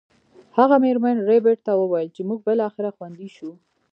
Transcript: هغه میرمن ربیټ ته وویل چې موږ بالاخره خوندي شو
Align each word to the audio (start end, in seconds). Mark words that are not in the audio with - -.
هغه 0.57 0.75
میرمن 0.83 1.15
ربیټ 1.29 1.57
ته 1.65 1.71
وویل 1.75 2.09
چې 2.15 2.21
موږ 2.27 2.39
بالاخره 2.47 2.89
خوندي 2.95 3.29
شو 3.35 3.51